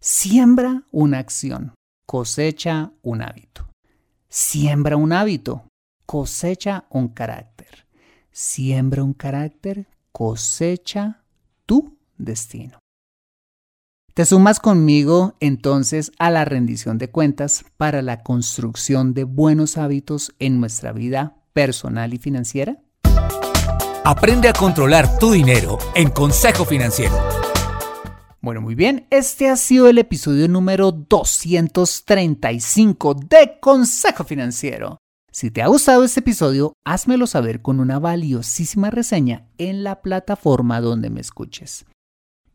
Siembra 0.00 0.84
una 0.90 1.18
acción, 1.18 1.74
cosecha 2.06 2.92
un 3.02 3.22
hábito. 3.22 3.68
Siembra 4.28 4.96
un 4.96 5.12
hábito, 5.12 5.68
cosecha 6.06 6.86
un 6.90 7.08
carácter. 7.08 7.86
Siembra 8.32 9.04
un 9.04 9.12
carácter, 9.12 9.86
cosecha 10.12 11.22
tu 11.66 11.98
destino. 12.18 12.78
¿Te 14.14 14.24
sumas 14.26 14.60
conmigo 14.60 15.34
entonces 15.40 16.12
a 16.18 16.30
la 16.30 16.44
rendición 16.44 16.98
de 16.98 17.10
cuentas 17.10 17.64
para 17.78 18.02
la 18.02 18.22
construcción 18.22 19.14
de 19.14 19.24
buenos 19.24 19.78
hábitos 19.78 20.34
en 20.38 20.60
nuestra 20.60 20.92
vida 20.92 21.38
personal 21.54 22.12
y 22.12 22.18
financiera? 22.18 22.82
Aprende 24.04 24.48
a 24.48 24.52
controlar 24.52 25.18
tu 25.18 25.32
dinero 25.32 25.78
en 25.94 26.10
Consejo 26.10 26.66
Financiero. 26.66 27.16
Bueno, 28.42 28.60
muy 28.60 28.74
bien, 28.74 29.06
este 29.10 29.48
ha 29.48 29.56
sido 29.56 29.88
el 29.88 29.96
episodio 29.98 30.48
número 30.48 30.92
235 30.92 33.14
de 33.14 33.58
Consejo 33.60 34.24
Financiero. 34.24 35.01
Si 35.34 35.50
te 35.50 35.62
ha 35.62 35.66
gustado 35.66 36.04
este 36.04 36.20
episodio, 36.20 36.74
házmelo 36.84 37.26
saber 37.26 37.62
con 37.62 37.80
una 37.80 37.98
valiosísima 37.98 38.90
reseña 38.90 39.46
en 39.56 39.82
la 39.82 40.02
plataforma 40.02 40.82
donde 40.82 41.08
me 41.08 41.22
escuches. 41.22 41.86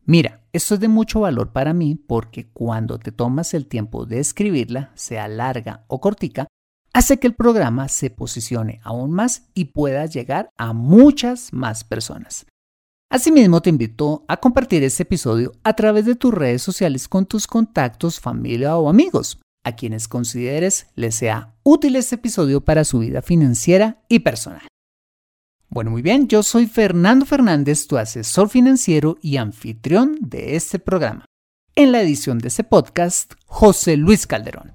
Mira, 0.06 0.44
esto 0.54 0.76
es 0.76 0.80
de 0.80 0.88
mucho 0.88 1.22
valor 1.22 1.52
para 1.52 1.74
mí 1.74 1.96
porque 1.96 2.48
cuando 2.52 3.00
te 3.00 3.12
tomas 3.12 3.56
el 3.56 3.66
tiempo 3.66 4.06
de 4.06 4.20
escribirla, 4.20 4.92
sea 4.94 5.28
larga 5.28 5.86
o 5.88 6.00
cortica, 6.00 6.46
hace 6.94 7.18
que 7.18 7.26
el 7.26 7.34
programa 7.34 7.88
se 7.88 8.12
posicione 8.12 8.80
aún 8.84 9.10
más 9.10 9.50
y 9.56 9.66
pueda 9.66 10.06
llegar 10.06 10.52
a 10.56 10.72
muchas 10.74 11.54
más 11.54 11.84
personas. 11.84 12.46
Asimismo, 13.10 13.60
te 13.60 13.72
invito 13.72 14.24
a 14.28 14.38
compartir 14.38 14.84
este 14.84 15.02
episodio 15.02 15.52
a 15.63 15.74
través 15.74 16.06
de 16.06 16.16
tus 16.16 16.32
redes 16.32 16.62
sociales 16.62 17.08
con 17.08 17.26
tus 17.26 17.48
contactos, 17.48 18.20
familia 18.20 18.78
o 18.78 18.88
amigos, 18.88 19.40
a 19.67 19.75
quienes 19.75 20.08
consideres 20.08 20.88
les 20.95 21.15
sea 21.15 21.53
útil 21.63 21.97
este 21.97 22.15
episodio 22.15 22.62
para 22.62 22.86
su 22.86 22.99
vida 22.99 23.21
financiera 23.21 24.01
y 24.08 24.19
personal. 24.19 24.67
Bueno, 25.69 25.91
muy 25.91 26.01
bien, 26.01 26.30
yo 26.30 26.43
soy 26.43 26.65
Fernando 26.65 27.25
Fernández, 27.25 27.88
tu 27.88 27.97
asesor 27.97 28.47
financiero 28.47 29.17
y 29.21 29.36
anfitrión 29.36 30.17
de 30.21 30.56
este 30.56 30.80
programa. 30.80 31.25
En 31.75 31.91
la 31.91 32.01
edición 32.01 32.39
de 32.39 32.47
este 32.47 32.63
podcast, 32.63 33.34
José 33.45 33.97
Luis 33.97 34.25
Calderón. 34.25 34.71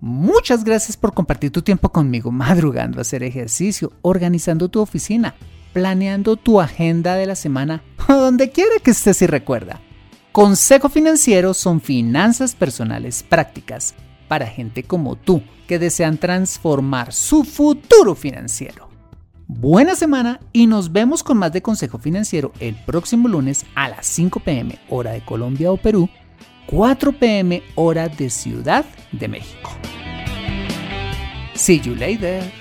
Muchas 0.00 0.64
gracias 0.64 0.96
por 0.96 1.12
compartir 1.12 1.50
tu 1.50 1.60
tiempo 1.60 1.90
conmigo 1.90 2.32
madrugando 2.32 3.00
hacer 3.00 3.22
ejercicio, 3.22 3.92
organizando 4.00 4.70
tu 4.70 4.80
oficina, 4.80 5.34
planeando 5.74 6.36
tu 6.36 6.62
agenda 6.62 7.16
de 7.16 7.26
la 7.26 7.34
semana 7.34 7.82
o 8.08 8.14
donde 8.14 8.50
quiera 8.50 8.76
que 8.82 8.92
estés 8.92 9.20
y 9.20 9.26
recuerda. 9.26 9.82
Consejo 10.32 10.88
Financiero 10.88 11.52
son 11.52 11.82
finanzas 11.82 12.54
personales 12.54 13.22
prácticas 13.22 13.94
para 14.30 14.46
gente 14.46 14.84
como 14.84 15.16
tú 15.16 15.42
que 15.66 15.80
desean 15.80 16.16
transformar 16.16 17.12
su 17.12 17.42
futuro 17.42 18.14
financiero. 18.14 18.88
Buena 19.48 19.96
semana 19.96 20.38
y 20.52 20.68
nos 20.68 20.92
vemos 20.92 21.24
con 21.24 21.36
más 21.36 21.52
de 21.52 21.62
Consejo 21.62 21.98
Financiero 21.98 22.52
el 22.60 22.76
próximo 22.76 23.26
lunes 23.26 23.66
a 23.74 23.88
las 23.88 24.06
5 24.06 24.38
pm 24.38 24.78
hora 24.88 25.10
de 25.10 25.24
Colombia 25.24 25.72
o 25.72 25.76
Perú, 25.76 26.08
4 26.66 27.10
pm 27.18 27.60
hora 27.74 28.08
de 28.08 28.30
Ciudad 28.30 28.84
de 29.10 29.26
México. 29.26 29.72
See 31.56 31.80
you 31.80 31.96
later. 31.96 32.59